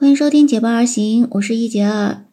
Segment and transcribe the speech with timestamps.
[0.00, 2.24] 欢迎收听《结伴而行》，我是一杰二。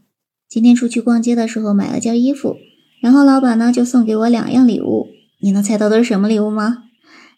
[0.47, 2.55] 今天出去逛街的时候买了件衣服，
[3.01, 5.07] 然后老板呢就送给我两样礼物。
[5.41, 6.85] 你能猜到都是什么礼物吗？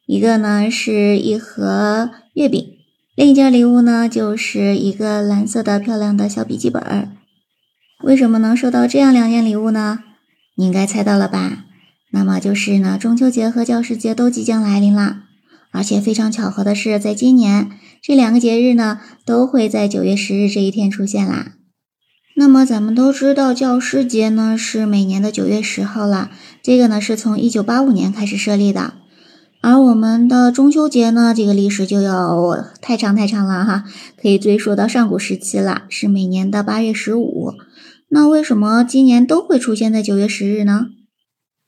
[0.06, 2.64] 一个呢是一盒月饼，
[3.16, 7.10] 另一件礼物呢就是一个蓝色的漂亮的小笔记本。
[8.04, 10.04] 为什么能收到这样两件礼物呢？
[10.56, 11.66] 你应该猜到了吧？
[12.12, 15.24] 那么就是呢，中秋节和教师节都即将来临啦。
[15.72, 21.54] 而且非常巧合的是，在今年这两个节日呢，都会在九月十日这一天出现啦。
[22.36, 26.32] 那么咱们都知道，教师节呢是每年的九月十号啦。
[26.64, 28.94] 这个呢是从一九八五年开始设立的。
[29.62, 33.84] 而我们的中秋节呢，这个历史就要太长太长了哈，
[34.16, 37.54] 可以追溯到上古时期了，是每年的八月十五。
[38.08, 40.86] 那为什么今年都会出现在九月十日呢？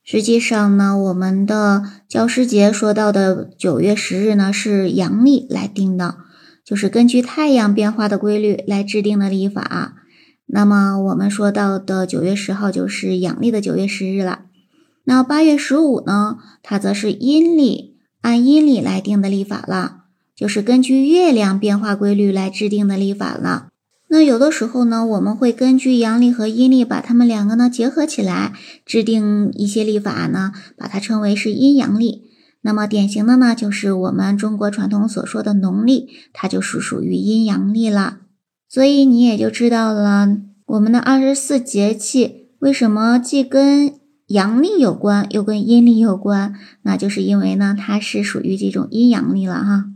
[0.04, 6.16] 实际上呢，我们的教师节说到的九月十日呢，是阳历来定的，
[6.64, 9.94] 就是根据太阳变化的规律来制定的历法。
[10.46, 14.40] 那么我们说到的九月十号就是阳历的九月十日了。
[15.04, 20.02] 那八月十五呢，它则是阴历，按阴历来定的历法了，
[20.36, 23.68] 就是根据月亮变化规律来制定的历法了。
[24.12, 28.52] 那有的时候呢，我们会根据阳历和阴历把它们两个呢结合起来，
[28.84, 32.24] 制定一些历法呢，把它称为是阴阳历。
[32.60, 38.18] 那么典型的呢，就是我们中国传统所说的农历，它就是属于阴阳历了。
[38.68, 43.94] 所以你也就知道了，我们的二十四节气为什么既跟
[44.26, 49.86] 阳历有关，又跟阴历有关，那就是因为呢，它是属于这种阴阳历了哈。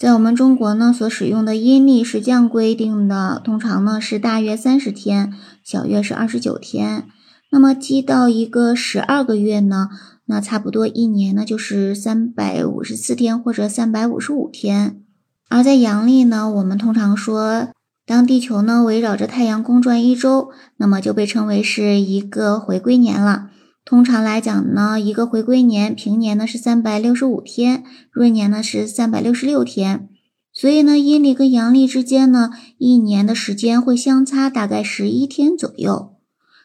[0.00, 7.04] 在我们中国呢，所使用的阴历是这样规定的，通常呢是大约三十天，小月是二十九天。
[7.50, 9.90] 那么积到一个十二个月呢，
[10.24, 15.02] 那差不多一年呢就是三百五十四天或者三百五十五天。
[15.50, 17.68] 而在阳历呢，我们通常说，
[18.06, 23.50] 当地球呢围绕着太阳公转一周，那么就被称为是一个回归年了。
[23.84, 27.82] 通常来讲呢，一个回归年平年呢是三百六十五天，
[28.12, 30.08] 闰年呢是三百六十六天，
[30.52, 36.14] 所以呢，阴历跟阳历之间呢，一年的时间会相差大概十一天左右。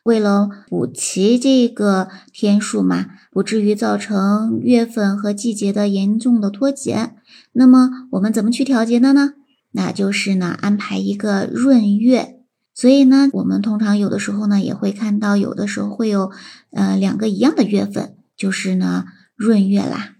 [0.04, 7.16] 为了补齐这个天数嘛，不至于造成月份和季节的严重的脱节，
[7.54, 9.34] 那么我们怎么去调节的呢？
[9.72, 12.35] 那就是呢，安排一个闰月。
[12.76, 16.30] 所以呢，我们通常有的时候呢，也会看到有的时候会有，
[16.72, 19.06] 呃，两个一样的月份，就是呢
[19.38, 20.18] 闰月啦。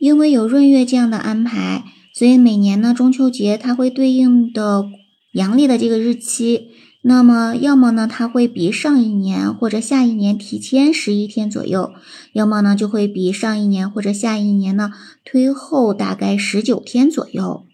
[0.00, 1.84] 因为有闰月这样的安排，
[2.14, 4.86] 所以每年呢中秋节它会对应的
[5.34, 6.68] 阳历的这个日期，
[7.02, 11.92] 那么要么呢它会比上一年或者下一年提前十一天左右，
[12.32, 14.90] 要么呢就会比上一年或者下一年呢
[15.22, 17.66] 推后大概十九天左右。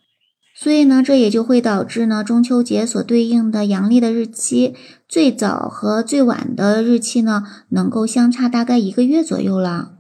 [0.57, 4.73] 所以呢，这也就会导致呢，中秋节所对应的阳历的日期，
[5.09, 9.95] 最早和最晚的日期呢，能够相差大概一个月左右了。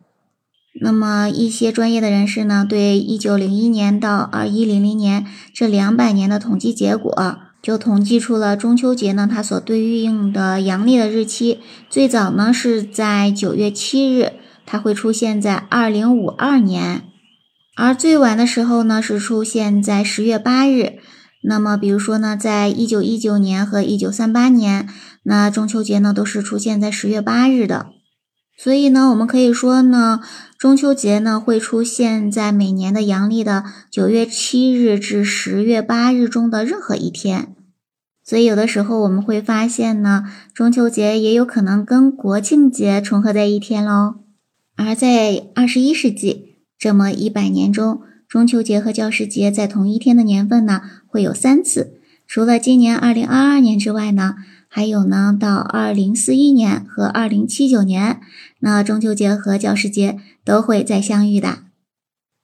[0.80, 7.12] 那么一些专业的人士呢，对一九零一年到二一零零年这两百年的统计结果，
[7.60, 11.58] 就统计出了中秋节呢，它所对应的阳历的日期，
[11.90, 17.02] 最早呢是在九月七日，它会出现在二零五二年。
[17.76, 20.98] 而最晚的时候呢，是出现在十月八日。
[21.42, 24.88] 那么，比如说呢，在一九一九年和一九三八年，
[25.24, 27.88] 那中秋节呢都是出现在十月八日的。
[28.56, 30.20] 所以呢，我们可以说呢，
[30.56, 37.54] 中秋节呢会出现在每年的阳历的九月七日至十月八日中的任何一天。
[38.24, 40.24] 所以有的时候我们会发现呢，
[40.54, 44.14] 中秋节也有可能跟国庆节重合在一天喽。
[44.76, 46.53] 而在二十一世纪。
[46.84, 51.98] 这么一百年中，中秋节和教师节在同一天的年份呢，会有三次。
[52.26, 54.34] 除了今年二零二二年之外呢，
[54.68, 58.20] 还有呢到二零四一年和二零七九年，
[58.60, 61.60] 那中秋节和教师节都会再相遇的。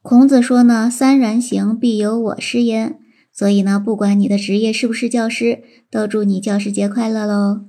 [0.00, 2.98] 孔子说呢：“三人行，必有我师焉。”
[3.30, 7.66] 所以呢，不管你的职业是不是教师，都祝你教师节快乐喽。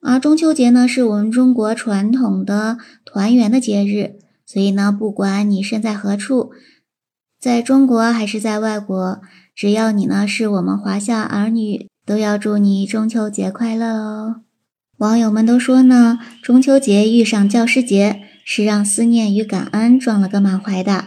[0.00, 4.20] 而中秋节呢，是我们中国传统的团圆的节日。
[4.52, 6.50] 所以呢，不管你身在何处，
[7.40, 9.22] 在中国还是在外国，
[9.54, 14.42] 只要你呢是我们华夏儿女，都要祝你中秋节快乐哦！
[14.98, 21.06] 网友们都说呢，中秋节遇上教师节，是让思念与感恩撞了个满怀的。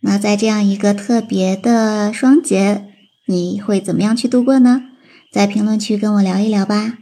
[0.00, 2.88] 那在这样一个特别的双节，
[3.28, 4.82] 你会怎么样去度过呢？
[5.30, 6.98] 在评论区跟我聊一聊吧。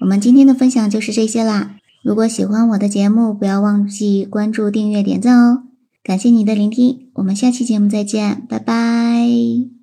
[0.00, 1.76] 我们今天的分享就是这些啦。
[2.06, 5.64] 如果喜欢我的节目，不要忘记关注、订阅、点赞哦！
[6.04, 9.75] 感谢你的聆听，我们下期节目再见，拜拜。